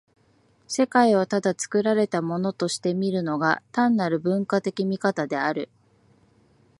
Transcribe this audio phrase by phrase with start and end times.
[0.67, 5.69] 世界をただ作られたものとして見るのが、単なる文化的見方である。